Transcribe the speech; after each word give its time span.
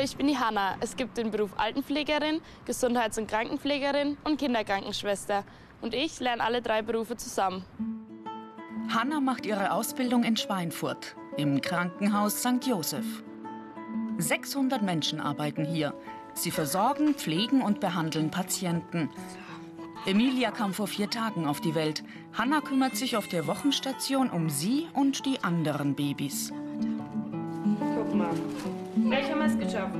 Hallo, 0.00 0.08
ich 0.08 0.16
bin 0.16 0.28
die 0.28 0.38
Hanna. 0.38 0.76
Es 0.80 0.96
gibt 0.96 1.18
den 1.18 1.30
Beruf 1.30 1.50
Altenpflegerin, 1.58 2.40
Gesundheits- 2.64 3.18
und 3.18 3.28
Krankenpflegerin 3.28 4.16
und 4.24 4.38
Kinderkrankenschwester. 4.38 5.44
Und 5.82 5.92
ich 5.92 6.18
lerne 6.20 6.42
alle 6.42 6.62
drei 6.62 6.80
Berufe 6.80 7.18
zusammen. 7.18 7.66
Hanna 8.88 9.20
macht 9.20 9.44
ihre 9.44 9.72
Ausbildung 9.72 10.24
in 10.24 10.38
Schweinfurt, 10.38 11.16
im 11.36 11.60
Krankenhaus 11.60 12.40
St. 12.40 12.66
Joseph. 12.66 13.22
600 14.16 14.80
Menschen 14.80 15.20
arbeiten 15.20 15.66
hier. 15.66 15.92
Sie 16.32 16.50
versorgen, 16.50 17.14
pflegen 17.14 17.60
und 17.60 17.80
behandeln 17.80 18.30
Patienten. 18.30 19.10
Emilia 20.06 20.50
kam 20.50 20.72
vor 20.72 20.86
vier 20.86 21.10
Tagen 21.10 21.46
auf 21.46 21.60
die 21.60 21.74
Welt. 21.74 22.04
Hanna 22.32 22.62
kümmert 22.62 22.96
sich 22.96 23.18
auf 23.18 23.28
der 23.28 23.46
Wochenstation 23.46 24.30
um 24.30 24.48
sie 24.48 24.88
und 24.94 25.26
die 25.26 25.44
anderen 25.44 25.94
Babys. 25.94 26.54
Guck 27.94 28.14
mal. 28.14 28.30
Geschafft. 29.70 29.94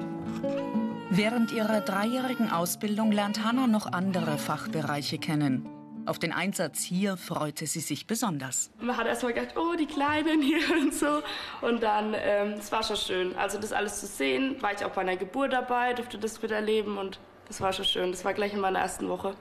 Während 1.10 1.52
ihrer 1.52 1.80
dreijährigen 1.80 2.50
Ausbildung 2.50 3.12
lernt 3.12 3.44
Hanna 3.44 3.68
noch 3.68 3.92
andere 3.92 4.36
Fachbereiche 4.36 5.18
kennen. 5.18 5.68
Auf 6.06 6.18
den 6.18 6.32
Einsatz 6.32 6.82
hier 6.82 7.16
freute 7.16 7.66
sie 7.66 7.78
sich 7.78 8.08
besonders. 8.08 8.72
Man 8.80 8.96
hat 8.96 9.06
erst 9.06 9.22
mal 9.22 9.32
gedacht, 9.32 9.54
oh, 9.56 9.76
die 9.78 9.86
Kleinen 9.86 10.42
hier 10.42 10.58
und 10.80 10.92
so. 10.92 11.22
Und 11.60 11.84
dann, 11.84 12.16
ähm, 12.16 12.54
es 12.58 12.72
war 12.72 12.82
schon 12.82 12.96
schön. 12.96 13.36
Also 13.36 13.60
das 13.60 13.72
alles 13.72 14.00
zu 14.00 14.06
sehen, 14.06 14.60
war 14.60 14.72
ich 14.72 14.84
auch 14.84 14.90
bei 14.90 15.02
einer 15.02 15.16
Geburt 15.16 15.52
dabei, 15.52 15.92
durfte 15.92 16.18
das 16.18 16.42
miterleben 16.42 16.98
und 16.98 17.20
das 17.46 17.60
war 17.60 17.72
schon 17.72 17.84
schön. 17.84 18.10
Das 18.10 18.24
war 18.24 18.34
gleich 18.34 18.54
in 18.54 18.60
meiner 18.60 18.80
ersten 18.80 19.08
Woche. 19.08 19.36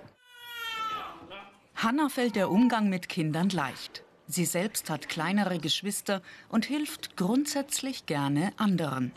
Hanna 1.76 2.10
fällt 2.10 2.36
der 2.36 2.52
Umgang 2.52 2.90
mit 2.90 3.10
Kindern 3.10 3.50
leicht. 3.50 4.04
Sie 4.28 4.46
selbst 4.46 4.92
hat 4.92 5.10
kleinere 5.10 5.58
Geschwister 5.58 6.22
und 6.50 6.66
hilft 6.66 7.18
grundsätzlich 7.18 8.06
gerne 8.06 8.52
anderen. 8.58 9.12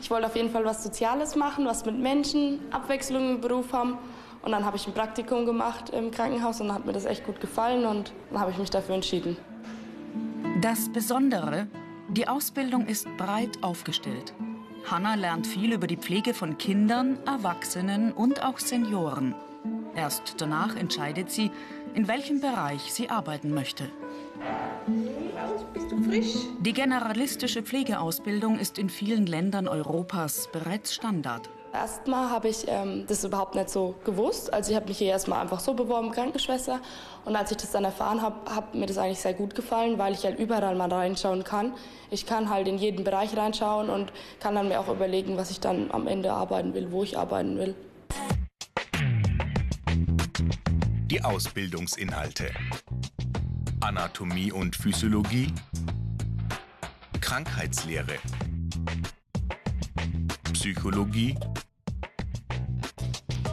Ich 0.00 0.10
wollte 0.10 0.26
auf 0.26 0.36
jeden 0.36 0.50
Fall 0.50 0.64
was 0.64 0.82
Soziales 0.82 1.34
machen, 1.36 1.66
was 1.66 1.84
mit 1.84 1.98
Menschen, 1.98 2.60
Abwechslung 2.70 3.36
im 3.36 3.40
Beruf 3.40 3.72
haben. 3.72 3.98
Und 4.42 4.52
dann 4.52 4.64
habe 4.64 4.76
ich 4.76 4.86
ein 4.86 4.94
Praktikum 4.94 5.44
gemacht 5.44 5.90
im 5.90 6.10
Krankenhaus 6.10 6.60
und 6.60 6.68
dann 6.68 6.76
hat 6.76 6.86
mir 6.86 6.92
das 6.92 7.04
echt 7.04 7.24
gut 7.24 7.40
gefallen 7.40 7.84
und 7.84 8.12
dann 8.30 8.40
habe 8.40 8.52
ich 8.52 8.58
mich 8.58 8.70
dafür 8.70 8.94
entschieden. 8.94 9.36
Das 10.60 10.88
Besondere, 10.92 11.66
die 12.08 12.28
Ausbildung 12.28 12.86
ist 12.86 13.08
breit 13.16 13.62
aufgestellt. 13.62 14.32
Hanna 14.90 15.14
lernt 15.14 15.46
viel 15.46 15.72
über 15.72 15.86
die 15.86 15.96
Pflege 15.96 16.32
von 16.32 16.56
Kindern, 16.56 17.18
Erwachsenen 17.26 18.12
und 18.12 18.42
auch 18.42 18.58
Senioren. 18.58 19.34
Erst 19.94 20.36
danach 20.38 20.76
entscheidet 20.76 21.30
sie, 21.30 21.50
in 21.94 22.08
welchem 22.08 22.40
Bereich 22.40 22.92
sie 22.92 23.10
arbeiten 23.10 23.52
möchte. 23.52 23.90
Frisch? 26.08 26.34
Die 26.60 26.72
generalistische 26.72 27.62
Pflegeausbildung 27.62 28.58
ist 28.58 28.78
in 28.78 28.88
vielen 28.88 29.26
Ländern 29.26 29.68
Europas 29.68 30.48
bereits 30.50 30.94
Standard. 30.94 31.50
Erstmal 31.74 32.30
habe 32.30 32.48
ich 32.48 32.64
ähm, 32.66 33.04
das 33.06 33.24
überhaupt 33.24 33.54
nicht 33.54 33.68
so 33.68 33.94
gewusst. 34.06 34.50
Also 34.50 34.70
ich 34.70 34.76
habe 34.76 34.88
mich 34.88 34.96
hier 34.96 35.08
erstmal 35.08 35.42
einfach 35.42 35.60
so 35.60 35.74
beworben, 35.74 36.10
Krankenschwester. 36.10 36.80
Und 37.26 37.36
als 37.36 37.50
ich 37.50 37.58
das 37.58 37.72
dann 37.72 37.84
erfahren 37.84 38.22
habe, 38.22 38.36
hat 38.54 38.74
mir 38.74 38.86
das 38.86 38.96
eigentlich 38.96 39.20
sehr 39.20 39.34
gut 39.34 39.54
gefallen, 39.54 39.98
weil 39.98 40.14
ich 40.14 40.24
halt 40.24 40.38
überall 40.38 40.74
mal 40.76 40.90
reinschauen 40.90 41.44
kann. 41.44 41.74
Ich 42.10 42.24
kann 42.24 42.48
halt 42.48 42.68
in 42.68 42.78
jeden 42.78 43.04
Bereich 43.04 43.36
reinschauen 43.36 43.90
und 43.90 44.10
kann 44.40 44.54
dann 44.54 44.68
mir 44.68 44.80
auch 44.80 44.88
überlegen, 44.88 45.36
was 45.36 45.50
ich 45.50 45.60
dann 45.60 45.90
am 45.90 46.06
Ende 46.06 46.32
arbeiten 46.32 46.72
will, 46.72 46.90
wo 46.90 47.02
ich 47.02 47.18
arbeiten 47.18 47.58
will. 47.58 47.74
Die 51.10 51.22
Ausbildungsinhalte. 51.22 52.50
Anatomie 53.80 54.52
und 54.52 54.74
Physiologie. 54.74 55.52
Krankheitslehre. 57.28 58.16
Psychologie. 60.54 61.34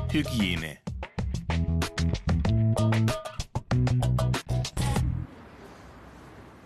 Hygiene. 0.10 0.78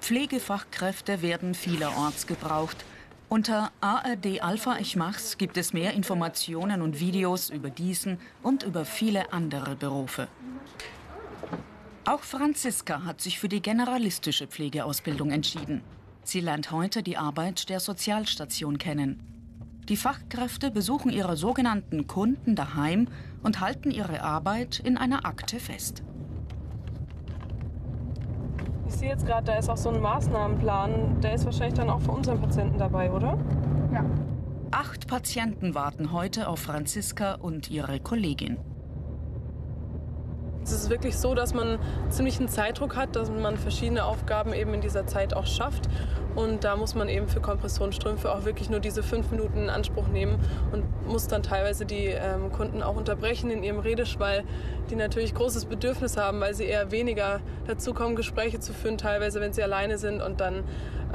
Pflegefachkräfte 0.01 1.23
werden 1.23 1.55
vielerorts 1.55 2.27
gebraucht. 2.27 2.85
Unter 3.27 3.71
ARD 3.81 4.43
Alpha 4.43 4.77
Ich 4.77 4.95
Mach's 4.95 5.39
gibt 5.39 5.57
es 5.57 5.73
mehr 5.73 5.95
Informationen 5.95 6.83
und 6.83 6.99
Videos 6.99 7.49
über 7.49 7.71
diesen 7.71 8.19
und 8.43 8.61
über 8.61 8.85
viele 8.85 9.33
andere 9.33 9.75
Berufe. 9.75 10.27
Auch 12.05 12.21
Franziska 12.21 13.03
hat 13.03 13.19
sich 13.19 13.39
für 13.39 13.49
die 13.49 13.63
generalistische 13.63 14.45
Pflegeausbildung 14.45 15.31
entschieden. 15.31 15.81
Sie 16.29 16.41
lernt 16.41 16.69
heute 16.69 17.01
die 17.01 17.17
Arbeit 17.17 17.69
der 17.69 17.79
Sozialstation 17.79 18.77
kennen. 18.77 19.19
Die 19.89 19.97
Fachkräfte 19.97 20.69
besuchen 20.69 21.09
ihre 21.09 21.35
sogenannten 21.35 22.05
Kunden 22.05 22.55
daheim 22.55 23.07
und 23.41 23.61
halten 23.61 23.89
ihre 23.89 24.21
Arbeit 24.21 24.77
in 24.77 24.95
einer 24.95 25.25
Akte 25.25 25.59
fest. 25.59 26.03
Ich 28.87 28.93
sehe 28.93 29.09
jetzt 29.09 29.25
gerade, 29.25 29.45
da 29.45 29.57
ist 29.57 29.69
auch 29.69 29.77
so 29.77 29.89
ein 29.89 29.99
Maßnahmenplan. 29.99 31.19
Der 31.21 31.33
ist 31.33 31.45
wahrscheinlich 31.45 31.73
dann 31.73 31.89
auch 31.89 32.01
für 32.01 32.11
unseren 32.11 32.39
Patienten 32.39 32.77
dabei, 32.77 33.11
oder? 33.11 33.35
Ja. 33.91 34.05
Acht 34.69 35.07
Patienten 35.07 35.73
warten 35.73 36.11
heute 36.11 36.47
auf 36.47 36.59
Franziska 36.59 37.33
und 37.41 37.71
ihre 37.71 37.99
Kollegin. 37.99 38.59
Es 40.71 40.83
ist 40.83 40.89
wirklich 40.91 41.17
so, 41.17 41.33
dass 41.33 41.55
man 41.55 41.79
ziemlich 42.09 42.37
einen 42.37 42.47
Zeitdruck 42.47 42.95
hat, 42.95 43.15
dass 43.15 43.31
man 43.31 43.57
verschiedene 43.57 44.05
Aufgaben 44.05 44.53
eben 44.53 44.71
in 44.75 44.81
dieser 44.81 45.07
Zeit 45.07 45.33
auch 45.33 45.47
schafft. 45.47 45.89
Und 46.35 46.63
da 46.63 46.75
muss 46.75 46.93
man 46.93 47.09
eben 47.09 47.27
für 47.27 47.41
Kompressionsstrümpfe 47.41 48.31
auch 48.31 48.45
wirklich 48.45 48.69
nur 48.69 48.79
diese 48.79 49.01
fünf 49.01 49.31
Minuten 49.31 49.63
in 49.63 49.69
Anspruch 49.71 50.07
nehmen 50.09 50.37
und 50.71 51.07
muss 51.07 51.27
dann 51.27 51.41
teilweise 51.41 51.87
die 51.87 52.05
ähm, 52.05 52.51
Kunden 52.51 52.83
auch 52.83 52.95
unterbrechen 52.95 53.49
in 53.49 53.63
ihrem 53.63 53.79
Redeschwall, 53.79 54.43
die 54.91 54.95
natürlich 54.95 55.33
großes 55.33 55.65
Bedürfnis 55.65 56.17
haben, 56.17 56.39
weil 56.39 56.53
sie 56.53 56.65
eher 56.65 56.91
weniger 56.91 57.39
dazu 57.65 57.95
kommen, 57.95 58.15
Gespräche 58.15 58.59
zu 58.59 58.71
führen, 58.71 58.99
teilweise 58.99 59.41
wenn 59.41 59.53
sie 59.53 59.63
alleine 59.63 59.97
sind. 59.97 60.21
Und 60.21 60.39
dann 60.39 60.63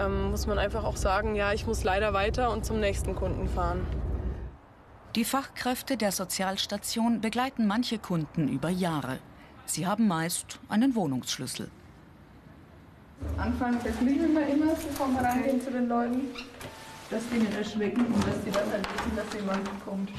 ähm, 0.01 0.33
muss 0.33 0.49
man 0.49 0.59
einfach 0.59 0.83
auch 0.83 0.97
sagen, 0.97 1.37
ja, 1.37 1.53
ich 1.53 1.65
muss 1.65 1.85
leider 1.85 2.13
weiter 2.13 2.51
und 2.51 2.67
zum 2.67 2.81
nächsten 2.81 3.15
Kunden 3.15 3.49
fahren. 3.49 3.87
Die 5.15 5.25
Fachkräfte 5.25 5.97
der 5.97 6.11
Sozialstation 6.11 7.21
begleiten 7.21 7.69
manche 7.69 7.99
Kunden 8.01 8.49
über 8.49 8.69
Jahre. 8.69 9.21
Sie 9.67 9.87
haben 9.87 10.07
meist 10.07 10.59
einen 10.69 10.95
Wohnungsschlüssel. 10.95 11.71
Anfangen 13.39 13.81
verklingeln 13.81 14.35
wir 14.35 14.47
immer, 14.47 14.75
bevor 14.75 15.09
wir 15.09 15.21
reingehen 15.21 15.61
zu 15.61 15.71
den 15.71 15.89
Leuten, 15.89 16.29
dass 17.11 17.23
die 17.31 17.39
nicht 17.39 17.57
erschrecken 17.57 18.05
und 18.07 18.27
dass 18.27 18.43
die 18.45 18.51
dann 18.51 18.71
halt 18.71 18.87
wissen, 18.93 19.17
dass 19.17 19.35
jemand 19.35 19.85
kommt. 19.85 20.11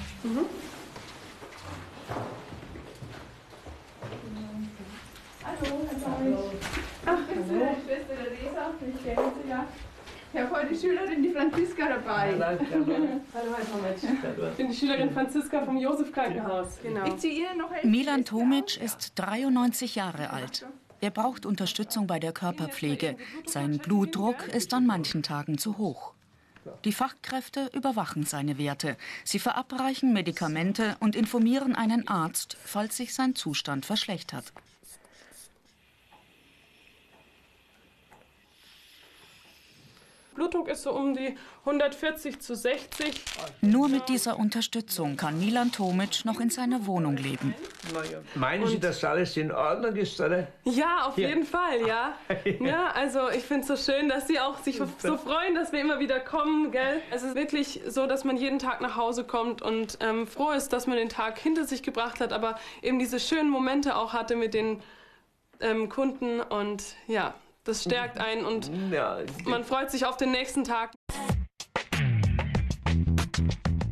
Hallo, 5.43 5.87
Herr 5.89 5.99
Samich. 5.99 6.35
Ach, 7.05 7.19
meine 7.27 7.75
Schwester 7.85 8.15
Theresa, 8.15 8.71
ich 8.81 9.03
kenne 9.03 9.31
sie 9.43 9.49
ja. 9.49 9.65
Ich 10.35 10.41
habe 10.41 10.53
heute 10.53 10.73
die 10.73 10.77
Schülerin, 10.77 11.23
die 11.23 11.29
Franziska, 11.29 11.87
dabei. 11.87 12.33
Ich 14.51 14.57
bin 14.57 14.67
die 14.67 14.75
Schülerin 14.75 15.11
Franziska 15.11 15.63
vom 15.63 15.77
Josef 15.77 16.11
Krankenhaus. 16.11 16.77
Genau. 16.83 17.05
Ich 17.05 17.15
ziehe 17.17 17.45
Ihnen 17.45 17.57
noch 17.57 17.71
ein 17.71 17.89
Milan 17.89 18.25
Tomic 18.25 18.75
ist 18.75 19.13
93 19.15 19.95
Jahre 19.95 20.31
alt. 20.31 20.65
Er 20.99 21.11
braucht 21.11 21.45
Unterstützung 21.45 22.05
bei 22.05 22.19
der 22.19 22.33
Körperpflege. 22.33 23.15
Sein 23.45 23.77
Blutdruck 23.77 24.49
ist 24.49 24.73
an 24.73 24.85
manchen 24.85 25.23
Tagen 25.23 25.57
zu 25.57 25.77
hoch. 25.77 26.13
Die 26.83 26.91
Fachkräfte 26.91 27.69
überwachen 27.73 28.25
seine 28.25 28.57
Werte. 28.57 28.97
Sie 29.23 29.39
verabreichen 29.39 30.11
Medikamente 30.11 30.97
und 30.99 31.15
informieren 31.15 31.75
einen 31.75 32.09
Arzt, 32.09 32.57
falls 32.61 32.97
sich 32.97 33.13
sein 33.13 33.35
Zustand 33.35 33.85
verschlechtert. 33.85 34.51
Blutdruck 40.35 40.67
ist 40.67 40.83
so 40.83 40.91
um 40.91 41.15
die 41.15 41.35
140 41.61 42.39
zu 42.39 42.55
60. 42.55 43.13
Nur 43.61 43.87
mit 43.87 44.07
dieser 44.09 44.37
Unterstützung 44.37 45.15
kann 45.17 45.39
Milan 45.39 45.71
Tomic 45.71 46.25
noch 46.25 46.39
in 46.39 46.49
seiner 46.49 46.85
Wohnung 46.85 47.17
leben. 47.17 47.55
Meinen 48.35 48.67
Sie, 48.67 48.79
dass 48.79 49.03
alles 49.03 49.35
in 49.37 49.51
Ordnung 49.51 49.95
ist, 49.95 50.19
oder? 50.19 50.47
Ja, 50.65 51.05
auf 51.07 51.17
Ja. 51.17 51.29
jeden 51.29 51.45
Fall, 51.45 51.87
ja. 51.87 52.13
ja. 52.59 52.91
Also 52.91 53.29
ich 53.29 53.43
finde 53.43 53.61
es 53.61 53.67
so 53.85 53.91
schön, 53.91 54.09
dass 54.09 54.27
Sie 54.27 54.39
auch 54.39 54.59
sich 54.59 54.77
so 54.99 55.17
freuen, 55.17 55.55
dass 55.55 55.71
wir 55.71 55.79
immer 55.79 55.99
wieder 55.99 56.19
kommen, 56.19 56.71
gell? 56.71 57.01
Es 57.11 57.23
ist 57.23 57.35
wirklich 57.35 57.81
so, 57.87 58.05
dass 58.05 58.23
man 58.23 58.37
jeden 58.37 58.59
Tag 58.59 58.81
nach 58.81 58.95
Hause 58.95 59.23
kommt 59.23 59.61
und 59.61 59.97
ähm, 60.01 60.27
froh 60.27 60.51
ist, 60.51 60.73
dass 60.73 60.85
man 60.85 60.97
den 60.97 61.09
Tag 61.09 61.39
hinter 61.39 61.65
sich 61.65 61.81
gebracht 61.81 62.19
hat, 62.19 62.33
aber 62.33 62.59
eben 62.81 62.99
diese 62.99 63.19
schönen 63.19 63.49
Momente 63.49 63.95
auch 63.95 64.13
hatte 64.13 64.35
mit 64.35 64.53
den 64.53 64.81
ähm, 65.61 65.87
Kunden 65.87 66.41
und 66.41 66.83
ja, 67.07 67.33
das 67.65 67.83
stärkt 67.83 68.19
einen 68.19 68.45
und 68.45 68.71
Ja, 68.91 69.19
man 69.43 69.65
freut 69.65 69.91
sich 69.91 70.05
auf 70.05 70.15
den 70.15 70.31
nächsten 70.31 70.63
Tag. 70.63 70.91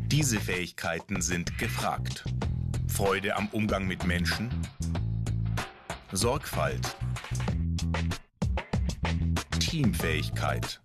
Diese 0.08 0.40
Fähigkeiten 0.40 1.22
sind 1.22 1.58
gefragt. 1.58 2.24
Freude 2.88 3.36
am 3.36 3.50
Umgang 3.52 3.88
mit 3.88 4.06
Menschen, 4.06 4.52
Sorgfalt, 6.12 6.96
Teamfähigkeit, 9.60 10.80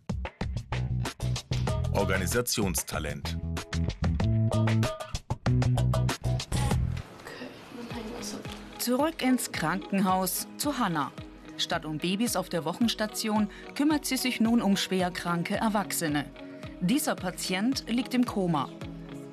Organisationstalent. 1.92 3.36
Zurück 8.78 9.20
ins 9.20 9.52
Krankenhaus 9.52 10.46
zu 10.56 10.78
Hannah. 10.78 11.12
Statt 11.58 11.84
um 11.84 11.98
Babys 11.98 12.36
auf 12.36 12.48
der 12.48 12.64
Wochenstation 12.64 13.50
kümmert 13.74 14.06
sie 14.06 14.16
sich 14.16 14.40
nun 14.40 14.62
um 14.62 14.76
schwerkranke 14.76 15.56
Erwachsene. 15.56 16.24
Dieser 16.80 17.16
Patient 17.16 17.84
liegt 17.88 18.14
im 18.14 18.24
Koma. 18.24 18.68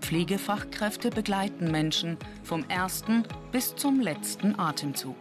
Pflegefachkräfte 0.02 1.12
begleiten 1.12 1.70
Menschen 1.72 2.18
vom 2.44 2.66
ersten 2.68 3.24
bis 3.52 3.76
zum 3.76 4.00
letzten 4.00 4.60
Atemzug. 4.60 5.16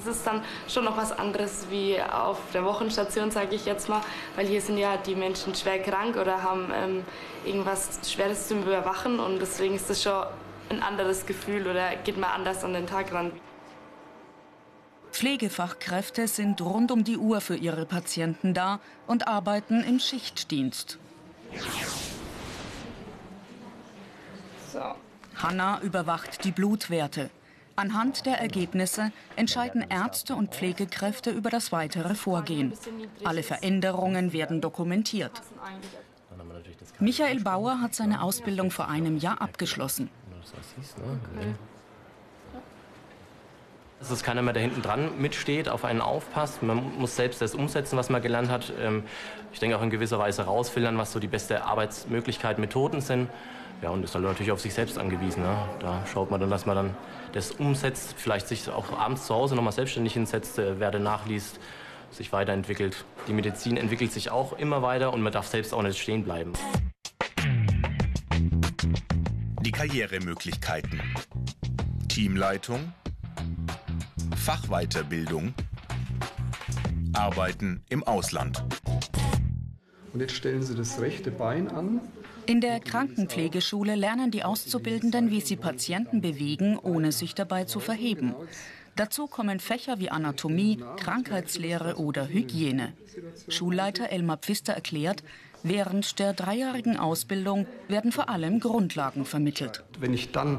Es 0.00 0.06
ist 0.06 0.26
dann 0.26 0.42
schon 0.66 0.84
noch 0.84 0.96
was 0.96 1.12
anderes 1.12 1.66
wie 1.70 2.00
auf 2.00 2.38
der 2.52 2.64
Wochenstation, 2.64 3.30
sage 3.30 3.54
ich 3.54 3.66
jetzt 3.66 3.88
mal, 3.88 4.00
weil 4.34 4.46
hier 4.46 4.60
sind 4.60 4.78
ja 4.78 4.96
die 4.96 5.14
Menschen 5.14 5.54
schwer 5.54 5.78
krank 5.80 6.16
oder 6.16 6.42
haben 6.42 6.72
ähm, 6.74 7.04
irgendwas 7.44 8.00
Schweres 8.10 8.48
zu 8.48 8.56
überwachen 8.56 9.20
und 9.20 9.40
deswegen 9.40 9.76
ist 9.76 9.88
das 9.88 10.02
schon 10.02 10.24
ein 10.70 10.82
anderes 10.82 11.26
Gefühl 11.26 11.66
oder 11.66 11.96
geht 11.96 12.16
man 12.16 12.30
anders 12.30 12.64
an 12.64 12.72
den 12.72 12.86
Tag 12.86 13.12
ran. 13.12 13.30
Pflegefachkräfte 15.12 16.26
sind 16.26 16.60
rund 16.62 16.90
um 16.90 17.04
die 17.04 17.18
Uhr 17.18 17.40
für 17.40 17.54
ihre 17.54 17.86
Patienten 17.86 18.54
da 18.54 18.80
und 19.06 19.28
arbeiten 19.28 19.84
im 19.84 20.00
Schichtdienst. 20.00 20.98
So. 24.72 24.80
Hanna 25.36 25.80
überwacht 25.82 26.44
die 26.44 26.50
Blutwerte. 26.50 27.30
Anhand 27.76 28.26
der 28.26 28.40
Ergebnisse 28.40 29.12
entscheiden 29.36 29.84
Ärzte 29.88 30.34
und 30.34 30.54
Pflegekräfte 30.54 31.30
über 31.30 31.50
das 31.50 31.72
weitere 31.72 32.14
Vorgehen. 32.14 32.72
Alle 33.24 33.42
Veränderungen 33.42 34.32
werden 34.32 34.60
dokumentiert. 34.60 35.42
Michael 37.00 37.40
Bauer 37.40 37.80
hat 37.80 37.94
seine 37.94 38.22
Ausbildung 38.22 38.70
vor 38.70 38.88
einem 38.88 39.18
Jahr 39.18 39.40
abgeschlossen. 39.40 40.10
Dass 40.40 40.84
es 44.10 44.22
keiner 44.22 44.42
mehr 44.42 44.52
da 44.52 44.60
hinten 44.60 44.82
dran 44.82 45.20
mitsteht, 45.20 45.68
auf 45.68 45.84
einen 45.84 46.00
aufpasst. 46.00 46.62
Man 46.62 46.98
muss 46.98 47.16
selbst 47.16 47.40
das 47.40 47.54
umsetzen, 47.54 47.96
was 47.96 48.10
man 48.10 48.22
gelernt 48.22 48.50
hat. 48.50 48.72
Ähm, 48.80 49.04
ich 49.52 49.58
denke 49.60 49.76
auch 49.76 49.82
in 49.82 49.90
gewisser 49.90 50.18
Weise 50.18 50.42
rausfiltern, 50.42 50.98
was 50.98 51.12
so 51.12 51.20
die 51.20 51.28
beste 51.28 51.64
Arbeitsmöglichkeiten, 51.64 52.60
Methoden 52.60 53.00
sind. 53.00 53.28
Ja, 53.82 53.90
und 53.90 54.04
ist 54.04 54.14
dann 54.14 54.22
natürlich 54.22 54.52
auf 54.52 54.60
sich 54.60 54.74
selbst 54.74 54.96
angewiesen. 54.98 55.42
Ne? 55.42 55.56
Da 55.80 56.04
schaut 56.12 56.30
man 56.30 56.40
dann, 56.40 56.50
dass 56.50 56.66
man 56.66 56.76
dann 56.76 56.96
das 57.32 57.50
umsetzt, 57.50 58.14
vielleicht 58.16 58.46
sich 58.46 58.68
auch 58.68 58.96
abends 58.96 59.26
zu 59.26 59.34
Hause 59.34 59.56
nochmal 59.56 59.72
selbstständig 59.72 60.12
hinsetzt, 60.12 60.58
äh, 60.58 60.78
Werte 60.78 61.00
nachliest, 61.00 61.58
sich 62.10 62.32
weiterentwickelt. 62.32 63.04
Die 63.26 63.32
Medizin 63.32 63.76
entwickelt 63.76 64.12
sich 64.12 64.30
auch 64.30 64.52
immer 64.52 64.82
weiter 64.82 65.12
und 65.12 65.22
man 65.22 65.32
darf 65.32 65.46
selbst 65.48 65.74
auch 65.74 65.82
nicht 65.82 65.98
stehen 65.98 66.24
bleiben. 66.24 66.52
Die 69.62 69.72
Karrieremöglichkeiten. 69.72 71.00
Teamleitung, 72.08 72.92
Fachweiterbildung, 74.42 75.54
Arbeiten 77.12 77.84
im 77.88 78.02
Ausland. 78.02 78.64
Und 80.12 80.18
jetzt 80.18 80.34
stellen 80.34 80.64
Sie 80.64 80.74
das 80.74 81.00
rechte 81.00 81.30
Bein 81.30 81.68
an. 81.68 82.00
In 82.46 82.60
der 82.60 82.80
Krankenpflegeschule 82.80 83.94
lernen 83.94 84.32
die 84.32 84.42
Auszubildenden, 84.42 85.30
wie 85.30 85.42
sie 85.42 85.54
Patienten 85.54 86.20
bewegen, 86.20 86.76
ohne 86.76 87.12
sich 87.12 87.36
dabei 87.36 87.66
zu 87.66 87.78
verheben. 87.78 88.34
Dazu 88.96 89.28
kommen 89.28 89.60
Fächer 89.60 90.00
wie 90.00 90.10
Anatomie, 90.10 90.82
Krankheitslehre 90.96 91.94
oder 91.94 92.26
Hygiene. 92.26 92.94
Schulleiter 93.46 94.10
Elmar 94.10 94.38
Pfister 94.38 94.72
erklärt, 94.72 95.22
während 95.62 96.18
der 96.18 96.32
dreijährigen 96.32 96.96
Ausbildung 96.96 97.68
werden 97.86 98.10
vor 98.10 98.28
allem 98.28 98.58
Grundlagen 98.58 99.24
vermittelt. 99.24 99.84
Wenn 100.00 100.12
ich 100.12 100.32
dann 100.32 100.58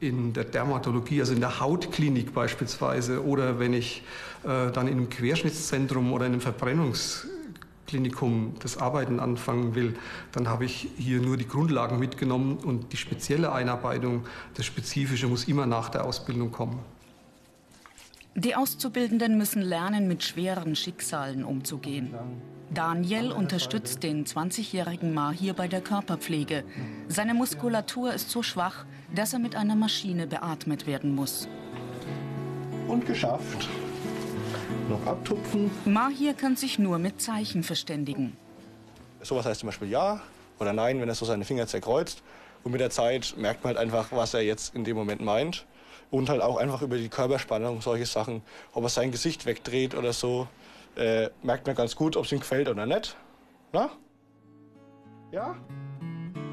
in 0.00 0.32
der 0.32 0.44
Dermatologie, 0.44 1.20
also 1.20 1.32
in 1.32 1.40
der 1.40 1.60
Hautklinik 1.60 2.34
beispielsweise, 2.34 3.24
oder 3.24 3.58
wenn 3.58 3.72
ich 3.72 4.02
äh, 4.44 4.70
dann 4.70 4.86
in 4.88 4.98
einem 4.98 5.08
Querschnittszentrum 5.08 6.12
oder 6.12 6.26
in 6.26 6.32
einem 6.32 6.42
Verbrennungsklinikum 6.42 8.56
das 8.60 8.76
Arbeiten 8.76 9.20
anfangen 9.20 9.74
will, 9.74 9.94
dann 10.32 10.48
habe 10.48 10.66
ich 10.66 10.88
hier 10.98 11.20
nur 11.20 11.36
die 11.36 11.48
Grundlagen 11.48 11.98
mitgenommen 11.98 12.58
und 12.58 12.92
die 12.92 12.98
spezielle 12.98 13.52
Einarbeitung, 13.52 14.26
das 14.54 14.66
Spezifische 14.66 15.28
muss 15.28 15.44
immer 15.44 15.66
nach 15.66 15.88
der 15.88 16.04
Ausbildung 16.04 16.52
kommen. 16.52 16.78
Die 18.38 18.54
Auszubildenden 18.54 19.38
müssen 19.38 19.62
lernen, 19.62 20.08
mit 20.08 20.22
schweren 20.22 20.76
Schicksalen 20.76 21.42
umzugehen. 21.42 22.14
Daniel 22.68 23.32
unterstützt 23.32 24.02
den 24.02 24.26
20-jährigen 24.26 25.14
Mahir 25.14 25.54
bei 25.54 25.68
der 25.68 25.80
Körperpflege. 25.80 26.62
Seine 27.08 27.32
Muskulatur 27.32 28.12
ist 28.12 28.28
so 28.28 28.42
schwach, 28.42 28.84
dass 29.14 29.32
er 29.32 29.38
mit 29.38 29.56
einer 29.56 29.74
Maschine 29.74 30.26
beatmet 30.26 30.86
werden 30.86 31.14
muss. 31.14 31.48
Und 32.86 33.06
geschafft. 33.06 33.70
Noch 34.90 35.06
abtupfen. 35.06 35.70
Mahir 35.86 36.34
kann 36.34 36.56
sich 36.56 36.78
nur 36.78 36.98
mit 36.98 37.22
Zeichen 37.22 37.62
verständigen. 37.62 38.36
Sowas 39.22 39.46
heißt 39.46 39.60
zum 39.60 39.68
Beispiel 39.68 39.88
ja 39.88 40.20
oder 40.58 40.74
nein, 40.74 41.00
wenn 41.00 41.08
er 41.08 41.14
so 41.14 41.24
seine 41.24 41.46
Finger 41.46 41.66
zerkreuzt. 41.66 42.22
Und 42.64 42.72
mit 42.72 42.82
der 42.82 42.90
Zeit 42.90 43.34
merkt 43.38 43.64
man 43.64 43.74
halt 43.74 43.78
einfach, 43.78 44.12
was 44.12 44.34
er 44.34 44.42
jetzt 44.42 44.74
in 44.74 44.84
dem 44.84 44.94
Moment 44.94 45.22
meint 45.22 45.64
und 46.10 46.28
halt 46.28 46.42
auch 46.42 46.56
einfach 46.56 46.82
über 46.82 46.96
die 46.96 47.08
Körperspannung, 47.08 47.80
solche 47.80 48.06
Sachen, 48.06 48.42
ob 48.72 48.84
er 48.84 48.88
sein 48.88 49.10
Gesicht 49.10 49.46
wegdreht 49.46 49.94
oder 49.94 50.12
so, 50.12 50.48
äh, 50.96 51.28
merkt 51.42 51.66
man 51.66 51.76
ganz 51.76 51.96
gut, 51.96 52.16
ob 52.16 52.24
es 52.24 52.32
ihm 52.32 52.40
gefällt 52.40 52.68
oder 52.68 52.86
nicht. 52.86 53.16
Na? 53.72 53.90
Ja? 55.32 55.56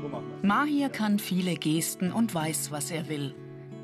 So. 0.01 0.23
Mahir 0.41 0.89
kann 0.89 1.19
viele 1.19 1.55
Gesten 1.55 2.11
und 2.11 2.33
weiß, 2.33 2.71
was 2.71 2.91
er 2.91 3.07
will. 3.07 3.33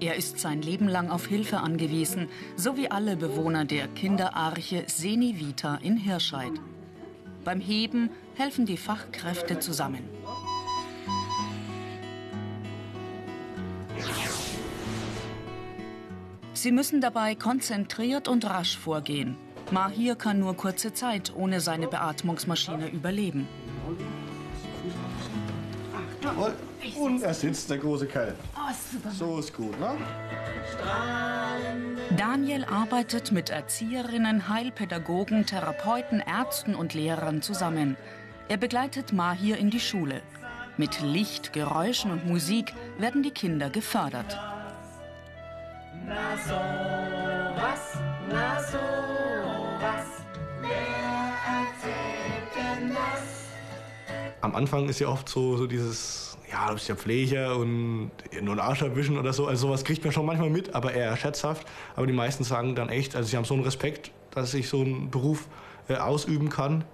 Er 0.01 0.15
ist 0.15 0.39
sein 0.39 0.61
Leben 0.61 0.87
lang 0.87 1.09
auf 1.09 1.27
Hilfe 1.27 1.57
angewiesen, 1.57 2.29
so 2.55 2.77
wie 2.77 2.89
alle 2.89 3.17
Bewohner 3.17 3.65
der 3.65 3.87
Kinderarche 3.89 4.83
Seni 4.87 5.39
Vita 5.39 5.75
in 5.75 5.97
Hirscheid. 5.97 6.53
Beim 7.43 7.59
Heben 7.59 8.09
helfen 8.35 8.65
die 8.65 8.77
Fachkräfte 8.77 9.59
zusammen. 9.59 10.07
Sie 16.61 16.73
müssen 16.73 16.99
dabei 16.99 17.35
konzentriert 17.35 18.27
und 18.27 18.43
rasch 18.43 18.77
vorgehen. 18.77 19.37
Mahir 19.71 20.15
kann 20.15 20.39
nur 20.39 20.57
kurze 20.57 20.91
Zeit 20.91 21.31
ohne 21.33 21.61
seine 21.61 21.87
Beatmungsmaschine 21.87 22.89
überleben. 22.89 23.47
Und 26.99 27.23
er 27.23 27.33
sitzt, 27.33 27.69
der 27.69 27.77
große 27.77 28.07
Kerl. 28.07 28.35
So 29.17 29.39
ist 29.39 29.53
gut, 29.53 29.79
ne? 29.79 29.95
Daniel 32.17 32.65
arbeitet 32.65 33.31
mit 33.31 33.51
Erzieherinnen, 33.51 34.49
Heilpädagogen, 34.49 35.45
Therapeuten, 35.45 36.19
Ärzten 36.19 36.75
und 36.75 36.93
Lehrern 36.93 37.41
zusammen. 37.41 37.95
Er 38.49 38.57
begleitet 38.57 39.13
Mahir 39.13 39.57
in 39.57 39.69
die 39.69 39.79
Schule. 39.79 40.21
Mit 40.75 40.99
Licht, 40.99 41.53
Geräuschen 41.53 42.11
und 42.11 42.27
Musik 42.27 42.73
werden 42.97 43.23
die 43.23 43.31
Kinder 43.31 43.69
gefördert. 43.69 44.37
Na 46.09 46.35
so 46.37 46.55
was, 47.61 47.99
na 48.31 48.59
so 48.63 48.79
was, 49.79 50.07
wer 50.59 51.37
erzählt 51.45 52.49
denn 52.55 52.89
das? 52.89 53.45
Am 54.41 54.55
Anfang 54.55 54.89
ist 54.89 54.99
ja 54.99 55.07
oft 55.07 55.29
so, 55.29 55.55
so 55.55 55.67
dieses, 55.67 56.35
ja, 56.51 56.69
du 56.69 56.73
bist 56.73 56.87
ja 56.87 56.95
Pfleger 56.95 57.55
und 57.57 58.09
nur 58.41 58.53
einen 58.53 58.59
Arsch 58.59 58.81
erwischen 58.81 59.19
oder 59.19 59.33
so. 59.33 59.45
Also 59.45 59.67
sowas 59.67 59.83
kriegt 59.83 60.03
man 60.03 60.11
schon 60.11 60.25
manchmal 60.25 60.49
mit, 60.49 60.73
aber 60.73 60.93
eher 60.93 61.15
scherzhaft. 61.15 61.67
Aber 61.95 62.07
die 62.07 62.13
meisten 62.13 62.43
sagen 62.43 62.73
dann 62.73 62.89
echt, 62.89 63.15
also 63.15 63.29
sie 63.29 63.37
haben 63.37 63.45
so 63.45 63.53
einen 63.53 63.63
Respekt, 63.63 64.09
dass 64.31 64.55
ich 64.55 64.67
so 64.67 64.81
einen 64.81 65.11
Beruf 65.11 65.47
äh, 65.89 65.97
ausüben 65.97 66.49
kann, 66.49 66.85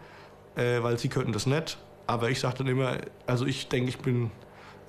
äh, 0.58 0.84
weil 0.84 1.00
sie 1.00 1.08
könnten 1.08 1.32
das 1.32 1.46
nicht. 1.46 1.78
Aber 2.06 2.30
ich 2.30 2.42
sage 2.42 2.58
dann 2.58 2.68
immer, 2.68 2.98
also 3.28 3.46
ich 3.46 3.70
denke, 3.70 3.88
ich 3.88 3.98
bin, 3.98 4.30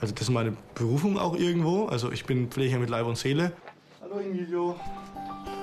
also 0.01 0.13
das 0.13 0.23
ist 0.23 0.31
meine 0.31 0.57
Berufung 0.75 1.17
auch 1.17 1.37
irgendwo. 1.37 1.87
Also 1.87 2.11
ich 2.11 2.25
bin 2.25 2.51
Pfleger 2.51 2.81
mit 2.81 2.91
Leib 2.91 3.07
und 3.07 3.17
Seele. 3.17 3.53
Hallo 4.09 4.21
Emilio. 4.21 4.77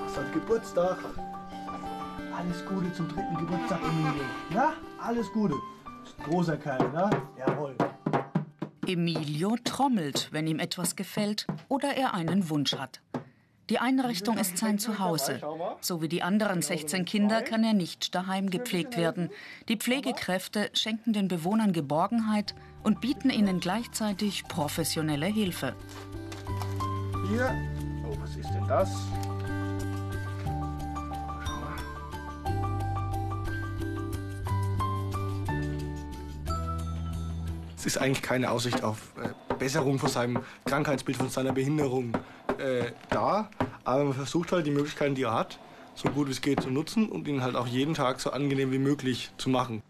Hast 0.03 0.17
heute 0.17 0.31
Geburtstag. 0.31 0.97
Alles 2.35 2.65
Gute 2.65 2.91
zum 2.91 3.07
dritten 3.07 3.37
Geburtstag, 3.37 3.79
Emilio. 3.81 4.25
Ja, 4.53 4.73
alles 4.99 5.31
Gute. 5.31 5.55
Großer 6.25 6.57
Kerl, 6.57 6.91
ne? 6.91 7.09
Jawohl. 7.39 7.77
Emilio 8.85 9.55
trommelt, 9.63 10.27
wenn 10.33 10.45
ihm 10.45 10.59
etwas 10.59 10.97
gefällt 10.97 11.47
oder 11.69 11.95
er 11.95 12.13
einen 12.13 12.49
Wunsch 12.49 12.75
hat. 12.75 12.99
Die 13.69 13.79
Einrichtung 13.79 14.37
ist 14.37 14.57
sein 14.57 14.77
Zuhause. 14.77 15.39
So 15.79 16.01
wie 16.01 16.09
die 16.09 16.21
anderen 16.21 16.61
16 16.61 17.05
Kinder 17.05 17.43
kann 17.43 17.63
er 17.63 17.73
nicht 17.73 18.13
daheim 18.13 18.49
gepflegt 18.49 18.97
werden. 18.97 19.29
Die 19.69 19.77
Pflegekräfte 19.77 20.69
schenken 20.73 21.13
den 21.13 21.29
Bewohnern 21.29 21.71
Geborgenheit 21.71 22.55
und 22.83 22.99
bieten 22.99 23.29
ihnen 23.29 23.61
gleichzeitig 23.61 24.43
professionelle 24.49 25.27
Hilfe. 25.27 25.77
Hier 27.29 27.55
das. 28.73 28.89
es 37.75 37.85
ist 37.85 37.97
eigentlich 37.97 38.21
keine 38.21 38.49
Aussicht 38.49 38.81
auf 38.81 39.11
äh, 39.21 39.55
Besserung 39.59 39.99
von 39.99 40.09
seinem 40.09 40.39
Krankheitsbild, 40.63 41.17
von 41.17 41.29
seiner 41.29 41.51
Behinderung 41.51 42.13
äh, 42.57 42.91
da. 43.09 43.49
Aber 43.83 44.05
man 44.05 44.13
versucht 44.13 44.53
halt 44.53 44.65
die 44.65 44.71
Möglichkeiten, 44.71 45.15
die 45.15 45.23
er 45.23 45.33
hat, 45.33 45.59
so 45.93 46.09
gut 46.09 46.27
wie 46.27 46.31
es 46.31 46.39
geht 46.39 46.61
zu 46.61 46.71
nutzen 46.71 47.09
und 47.09 47.27
ihn 47.27 47.43
halt 47.43 47.57
auch 47.57 47.67
jeden 47.67 47.93
Tag 47.93 48.21
so 48.21 48.31
angenehm 48.31 48.71
wie 48.71 48.79
möglich 48.79 49.31
zu 49.37 49.49
machen. 49.49 49.83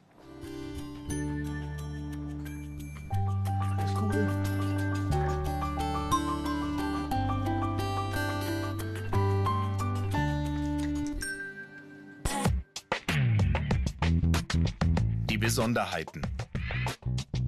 Besonderheiten. 15.54 16.24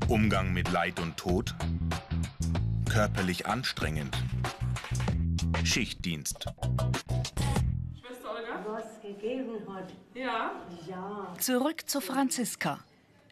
Umgang 0.09 0.53
mit 0.53 0.71
Leid 0.71 0.99
und 0.99 1.17
Tod. 1.17 1.55
Körperlich 2.87 3.47
anstrengend. 3.47 4.15
Schichtdienst. 5.63 6.45
Schwester 7.99 8.29
Olga? 8.29 8.63
Was 8.67 9.01
gegeben 9.01 9.55
hat. 9.73 9.91
Ja? 10.13 10.51
Ja. 10.87 11.33
Zurück 11.39 11.89
zu 11.89 11.99
Franziska. 11.99 12.77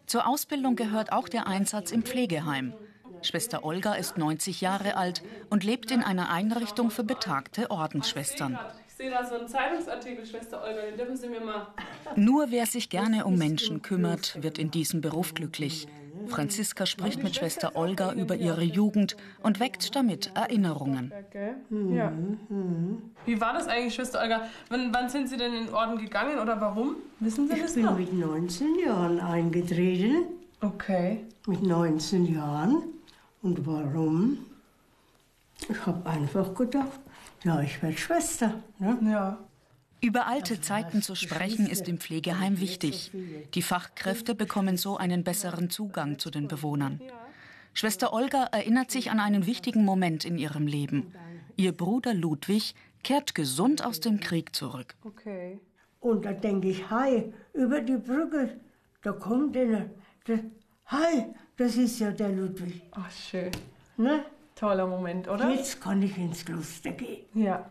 Zur 0.07 0.25
Ausbildung 0.27 0.75
gehört 0.75 1.11
auch 1.11 1.29
der 1.29 1.45
Einsatz 1.45 1.91
im 1.91 2.01
Pflegeheim. 2.01 2.73
Schwester 3.21 3.63
Olga 3.63 3.93
ist 3.93 4.17
90 4.17 4.61
Jahre 4.61 4.97
alt 4.97 5.21
und 5.51 5.63
lebt 5.63 5.91
in 5.91 6.01
einer 6.01 6.31
Einrichtung 6.31 6.89
für 6.89 7.03
betagte 7.03 7.69
Ordensschwestern. 7.69 8.57
Ich 8.93 8.97
sehe 8.97 9.09
da 9.09 9.25
so 9.25 9.33
einen 9.33 9.47
Zeitungsartikel, 9.47 10.23
Schwester 10.23 10.61
Olga, 10.63 10.81
den 10.81 10.95
dürfen 10.95 11.17
Sie 11.17 11.27
mir 11.27 11.39
mal. 11.41 11.65
Nur 12.15 12.51
wer 12.51 12.67
sich 12.67 12.91
gerne 12.91 13.25
um 13.25 13.39
Menschen 13.39 13.81
kümmert, 13.81 14.37
wird 14.43 14.59
in 14.59 14.69
diesem 14.69 15.01
Beruf 15.01 15.33
glücklich. 15.33 15.87
Franziska 16.27 16.85
spricht 16.85 17.23
mit 17.23 17.35
Schwester 17.35 17.75
Olga 17.75 18.13
über 18.13 18.35
ihre 18.35 18.61
Jugend 18.61 19.17
und 19.41 19.59
weckt 19.59 19.95
damit 19.95 20.29
Erinnerungen. 20.35 21.11
Ja. 21.71 22.13
Wie 23.25 23.41
war 23.41 23.53
das 23.53 23.67
eigentlich, 23.67 23.95
Schwester 23.95 24.21
Olga? 24.21 24.47
Wann, 24.69 24.93
wann 24.93 25.09
sind 25.09 25.27
Sie 25.27 25.37
denn 25.37 25.55
in 25.55 25.65
den 25.65 25.73
Orden 25.73 25.97
gegangen 25.97 26.37
oder 26.37 26.61
warum? 26.61 26.97
Wissen 27.19 27.47
Sie 27.47 27.55
Ich 27.55 27.61
das 27.63 27.73
bin 27.73 27.85
noch? 27.85 27.97
mit 27.97 28.13
19 28.13 28.77
Jahren 28.85 29.19
eingetreten. 29.19 30.25
Okay. 30.61 31.21
Mit 31.47 31.63
19 31.63 32.31
Jahren. 32.31 32.83
Und 33.41 33.65
warum? 33.65 34.37
Ich 35.67 35.83
habe 35.83 36.07
einfach 36.07 36.53
gedacht, 36.53 36.99
ja, 37.43 37.61
ich 37.61 37.81
werde 37.81 37.97
Schwester. 37.97 38.63
Ne? 38.79 38.97
Ja. 39.03 39.37
Über 40.01 40.27
alte 40.27 40.59
Zeiten 40.59 41.01
zu 41.01 41.15
sprechen 41.15 41.65
ist 41.65 41.87
im 41.87 41.97
Pflegeheim 41.97 42.59
wichtig. 42.59 43.11
Die 43.53 43.61
Fachkräfte 43.61 44.35
bekommen 44.35 44.75
so 44.75 44.97
einen 44.97 45.23
besseren 45.23 45.69
Zugang 45.69 46.19
zu 46.19 46.29
den 46.29 46.49
Bewohnern. 46.49 46.99
Schwester 47.73 48.13
Olga 48.13 48.43
erinnert 48.51 48.91
sich 48.91 49.11
an 49.11 49.19
einen 49.19 49.45
wichtigen 49.45 49.85
Moment 49.85 50.25
in 50.25 50.37
ihrem 50.37 50.67
Leben. 50.67 51.13
Ihr 51.55 51.71
Bruder 51.71 52.13
Ludwig 52.13 52.75
kehrt 53.03 53.33
gesund 53.33 53.85
aus 53.85 53.99
dem 53.99 54.19
Krieg 54.19 54.55
zurück. 54.55 54.95
Okay. 55.03 55.59
Und 55.99 56.25
da 56.25 56.33
denke 56.33 56.69
ich, 56.69 56.89
hi, 56.89 57.31
über 57.53 57.79
die 57.79 57.97
Brücke, 57.97 58.59
da 59.03 59.13
kommt 59.13 59.55
einer. 59.55 59.89
Der, 60.27 60.39
hi, 60.87 61.25
das 61.55 61.77
ist 61.77 61.99
ja 61.99 62.11
der 62.11 62.29
Ludwig. 62.29 62.81
Ach, 62.91 63.09
schön. 63.09 63.51
Ne? 63.95 64.25
Toller 64.63 64.87
Moment, 64.87 65.27
oder? 65.27 65.49
Jetzt 65.49 65.81
kann 65.81 66.01
ich 66.01 66.17
ins 66.17 66.45
Kloster 66.45 66.91
gehen. 66.91 67.25
Ja. 67.33 67.69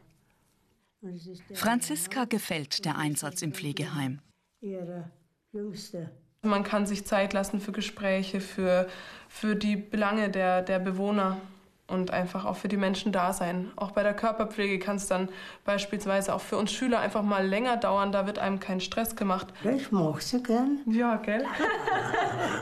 Franziska 1.54 2.26
gefällt 2.26 2.84
der 2.84 2.99
Einsatz 2.99 3.40
im 3.40 3.54
Pflegeheim. 3.54 4.20
ihre 4.61 5.11
Jüngste. 5.52 6.11
Man 6.42 6.64
kann 6.64 6.84
sich 6.84 7.06
Zeit 7.06 7.32
lassen 7.32 7.62
für 7.62 7.72
Gespräche, 7.72 8.42
für, 8.42 8.88
für 9.30 9.56
die 9.56 9.76
Belange 9.76 10.28
der, 10.28 10.61
der 10.61 10.78
Bewohner 10.80 11.38
und 11.87 12.11
einfach 12.11 12.44
auch 12.44 12.56
für 12.56 12.68
die 12.68 12.76
Menschen 12.76 13.11
da 13.11 13.32
sein. 13.32 13.70
Auch 13.76 13.92
bei 13.92 14.02
der 14.02 14.12
Körperpflege 14.14 14.78
kann 14.78 14.96
es 14.96 15.06
dann 15.06 15.30
beispielsweise 15.64 16.34
auch 16.34 16.42
für 16.42 16.58
uns 16.58 16.72
Schüler 16.72 17.00
einfach 17.00 17.22
mal 17.22 17.46
länger 17.46 17.78
dauern. 17.78 18.12
Da 18.12 18.26
wird 18.26 18.38
einem 18.38 18.61
kein 18.61 18.80
Stress 18.80 19.16
gemacht. 19.16 19.46
Ich 19.64 19.90
mag 19.92 20.20
sie 20.20 20.42
gern. 20.42 20.80
Ja, 20.87 21.16
gell? 21.16 21.46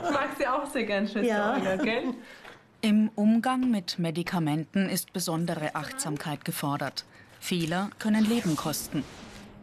ich 0.05 0.11
mag 0.13 0.29
sie 0.37 0.47
auch 0.47 0.65
sehr 0.67 0.85
gern, 0.85 1.05
Schwester 1.05 1.27
Ja. 1.27 1.53
Olga, 1.55 1.75
gell? 1.75 2.13
Im 2.83 3.11
Umgang 3.13 3.69
mit 3.69 3.99
Medikamenten 3.99 4.89
ist 4.89 5.13
besondere 5.13 5.75
Achtsamkeit 5.75 6.43
gefordert. 6.43 7.05
Fehler 7.39 7.91
können 7.99 8.25
Leben 8.27 8.55
kosten. 8.55 9.03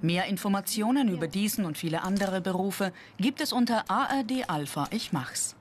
Mehr 0.00 0.26
Informationen 0.26 1.08
über 1.08 1.26
diesen 1.26 1.64
und 1.64 1.76
viele 1.76 2.02
andere 2.02 2.40
Berufe 2.40 2.92
gibt 3.16 3.40
es 3.40 3.52
unter 3.52 3.90
ARD 3.90 4.48
Alpha 4.48 4.86
Ich 4.92 5.12
mach's. 5.12 5.56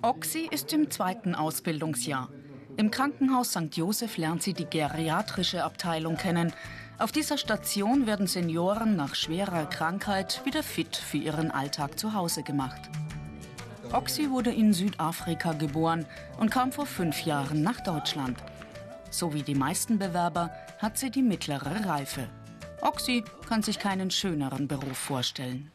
Oxy 0.00 0.46
ist 0.48 0.72
im 0.72 0.92
zweiten 0.92 1.34
Ausbildungsjahr. 1.34 2.28
Im 2.76 2.92
Krankenhaus 2.92 3.50
St. 3.50 3.76
Joseph 3.76 4.16
lernt 4.16 4.44
sie 4.44 4.54
die 4.54 4.70
geriatrische 4.70 5.64
Abteilung 5.64 6.16
kennen. 6.16 6.52
Auf 6.98 7.10
dieser 7.10 7.36
Station 7.36 8.06
werden 8.06 8.28
Senioren 8.28 8.94
nach 8.94 9.16
schwerer 9.16 9.66
Krankheit 9.66 10.40
wieder 10.44 10.62
fit 10.62 10.94
für 10.94 11.16
ihren 11.16 11.50
Alltag 11.50 11.98
zu 11.98 12.14
Hause 12.14 12.44
gemacht. 12.44 12.88
Oxy 13.92 14.30
wurde 14.30 14.50
in 14.50 14.72
Südafrika 14.72 15.52
geboren 15.52 16.06
und 16.38 16.50
kam 16.50 16.72
vor 16.72 16.86
fünf 16.86 17.24
Jahren 17.24 17.62
nach 17.62 17.80
Deutschland. 17.80 18.36
So 19.10 19.32
wie 19.32 19.42
die 19.42 19.54
meisten 19.54 19.98
Bewerber 19.98 20.50
hat 20.78 20.98
sie 20.98 21.10
die 21.10 21.22
mittlere 21.22 21.86
Reife. 21.86 22.28
Oxy 22.80 23.24
kann 23.48 23.62
sich 23.62 23.78
keinen 23.78 24.10
schöneren 24.10 24.68
Beruf 24.68 24.98
vorstellen. 24.98 25.70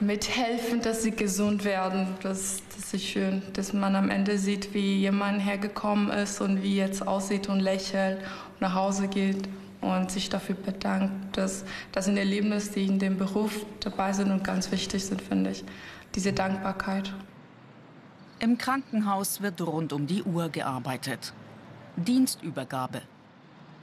Mithelfen, 0.00 0.80
dass 0.80 1.04
sie 1.04 1.12
gesund 1.12 1.64
werden, 1.64 2.08
das, 2.22 2.62
das 2.74 2.94
ist 2.94 3.04
schön, 3.04 3.42
dass 3.52 3.72
man 3.72 3.94
am 3.94 4.10
Ende 4.10 4.36
sieht, 4.36 4.74
wie 4.74 4.98
jemand 4.98 5.44
hergekommen 5.44 6.10
ist 6.10 6.40
und 6.40 6.62
wie 6.62 6.76
jetzt 6.76 7.06
aussieht 7.06 7.48
und 7.48 7.60
lächelt 7.60 8.18
und 8.18 8.60
nach 8.60 8.74
Hause 8.74 9.06
geht 9.06 9.48
und 9.80 10.10
sich 10.10 10.28
dafür 10.28 10.56
bedankt, 10.56 11.36
dass 11.36 11.64
das 11.92 12.08
in 12.08 12.16
der 12.16 12.24
Leben 12.24 12.50
ist, 12.50 12.74
die 12.74 12.86
in 12.86 12.98
dem 12.98 13.16
Beruf 13.16 13.64
dabei 13.80 14.12
sind 14.12 14.32
und 14.32 14.42
ganz 14.42 14.72
wichtig 14.72 15.04
sind, 15.04 15.22
finde 15.22 15.50
ich. 15.50 15.64
Diese 16.14 16.32
Dankbarkeit. 16.32 17.12
Im 18.42 18.58
Krankenhaus 18.58 19.40
wird 19.40 19.60
rund 19.60 19.92
um 19.92 20.08
die 20.08 20.24
Uhr 20.24 20.48
gearbeitet. 20.48 21.32
Dienstübergabe. 21.94 23.02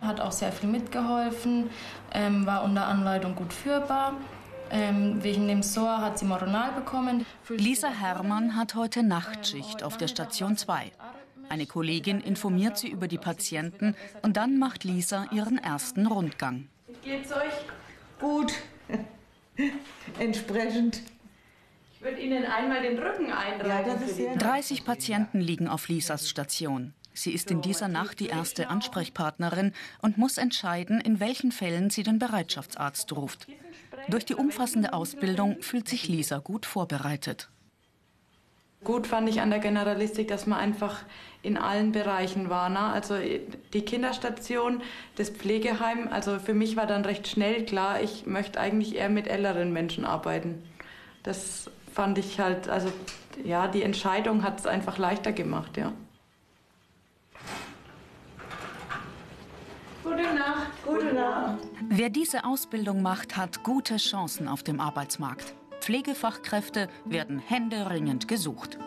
Hat 0.02 0.20
auch 0.20 0.34
sehr 0.34 0.52
viel 0.52 0.68
mitgeholfen, 0.68 1.70
ähm, 2.12 2.46
war 2.46 2.66
unter 2.66 2.86
Anleitung 2.86 3.36
gut 3.36 3.54
führbar. 3.54 4.18
Ähm, 4.70 5.24
wegen 5.24 5.48
dem 5.48 5.64
SOA 5.64 6.02
hat 6.02 6.20
sie 6.20 6.26
Moronal 6.26 6.74
bekommen. 6.74 7.26
Lisa 7.48 7.88
Herrmann 7.88 8.58
hat 8.58 8.76
heute 8.76 9.02
Nachtschicht 9.02 9.82
auf 9.82 9.96
der 9.96 10.10
Station 10.10 10.58
2. 10.58 10.92
Eine 11.48 11.66
Kollegin 11.66 12.20
informiert 12.20 12.78
sie 12.78 12.90
über 12.90 13.08
die 13.08 13.18
Patienten 13.18 13.96
und 14.24 14.36
dann 14.36 14.60
macht 14.60 14.84
Lisa 14.84 15.28
ihren 15.32 15.58
ersten 15.58 16.06
Rundgang. 16.06 16.68
Geht's 17.02 17.32
euch? 17.32 17.54
Gut. 18.20 18.52
Entsprechend. 20.20 21.02
Ich 22.00 22.06
würde 22.06 22.22
Ihnen 22.22 22.46
einmal 22.46 22.82
den 22.82 22.98
Rücken 22.98 23.30
einreiben. 23.30 24.00
für 24.00 24.14
die 24.14 24.38
30 24.38 24.86
Patienten 24.86 25.42
liegen 25.42 25.68
auf 25.68 25.90
Lisas 25.90 26.30
Station. 26.30 26.94
Sie 27.14 27.34
ist 27.34 27.52
in 27.52 27.62
dieser 27.62 27.90
Nacht 27.90 28.22
die 28.22 28.28
erste 28.28 28.70
Ansprechpartnerin 28.70 29.74
und 30.02 30.18
muss 30.18 30.38
entscheiden, 30.38 31.02
in 31.02 31.20
welchen 31.20 31.52
Fällen 31.52 31.90
sie 31.90 32.04
den 32.04 32.18
Bereitschaftsarzt 32.18 33.14
ruft. 33.18 33.48
Durch 34.08 34.24
die 34.24 34.36
umfassende 34.36 34.94
Ausbildung 34.94 35.62
fühlt 35.62 35.90
sich 35.90 36.08
Lisa 36.08 36.38
gut 36.38 36.66
vorbereitet. 36.66 37.50
Gut 38.86 39.06
fand 39.06 39.28
ich 39.28 39.42
an 39.42 39.50
der 39.50 39.60
Generalistik, 39.60 40.30
dass 40.30 40.46
man 40.46 40.58
einfach 40.58 41.04
in 41.42 41.58
allen 41.58 41.92
Bereichen 41.92 42.50
war. 42.50 42.70
Ne? 42.70 42.80
Also 42.80 43.18
die 43.74 43.82
Kinderstation, 43.82 44.84
das 45.18 45.32
Pflegeheim. 45.32 46.08
Also 46.10 46.40
für 46.40 46.54
mich 46.54 46.78
war 46.78 46.88
dann 46.88 47.04
recht 47.04 47.28
schnell 47.28 47.66
klar, 47.66 48.02
ich 48.02 48.26
möchte 48.26 48.58
eigentlich 48.58 48.96
eher 48.96 49.10
mit 49.10 49.28
älteren 49.28 49.74
Menschen 49.74 50.06
arbeiten. 50.06 50.64
Das 51.24 51.70
fand 51.94 52.18
ich 52.18 52.40
halt, 52.40 52.70
also 52.70 52.92
ja, 53.44 53.68
die 53.68 53.84
Entscheidung 53.84 54.44
hat 54.44 54.60
es 54.60 54.66
einfach 54.66 54.98
leichter 54.98 55.32
gemacht, 55.32 55.78
ja. 55.78 55.92
Gute 60.04 60.34
Nacht. 60.34 60.72
Gute 60.86 61.14
Nacht. 61.14 61.60
Wer 61.90 62.10
diese 62.10 62.46
Ausbildung 62.46 63.02
macht, 63.02 63.38
hat 63.38 63.64
gute 63.64 63.98
Chancen 63.98 64.48
auf 64.48 64.64
dem 64.64 64.80
Arbeitsmarkt. 64.80 65.54
Pflegefachkräfte 65.82 66.90
werden 67.06 67.40
händeringend 67.40 68.28
gesucht. 68.28 68.78